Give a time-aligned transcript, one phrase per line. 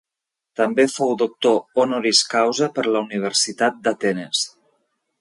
[0.59, 4.47] També fou doctor honoris causa per la Universitat d'Atenes.